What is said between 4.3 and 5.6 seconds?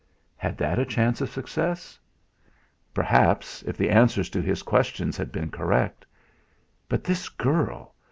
to his questions had been